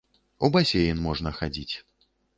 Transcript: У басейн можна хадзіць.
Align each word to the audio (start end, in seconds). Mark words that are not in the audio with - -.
У 0.47 0.49
басейн 0.55 1.03
можна 1.09 1.37
хадзіць. 1.41 1.75